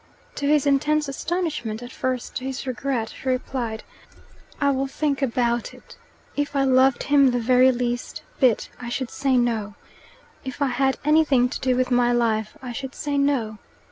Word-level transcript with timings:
To 0.33 0.47
his 0.47 0.65
intense 0.65 1.07
astonishment 1.07 1.83
at 1.83 1.91
first 1.91 2.35
to 2.37 2.43
his 2.45 2.65
regret 2.65 3.13
she 3.21 3.29
replied, 3.29 3.83
"I 4.59 4.71
will 4.71 4.87
think 4.87 5.21
about 5.21 5.75
it. 5.75 5.95
If 6.35 6.55
I 6.55 6.63
loved 6.63 7.03
him 7.03 7.29
the 7.29 7.39
very 7.39 7.71
least 7.71 8.23
bit 8.39 8.67
I 8.79 8.89
should 8.89 9.11
say 9.11 9.37
no. 9.37 9.75
If 10.43 10.59
I 10.59 10.69
had 10.69 10.97
anything 11.05 11.49
to 11.49 11.59
do 11.59 11.75
with 11.75 11.91
my 11.91 12.11
life 12.11 12.57
I 12.63 12.71
should 12.71 12.95
say 12.95 13.15
no. 13.15 13.59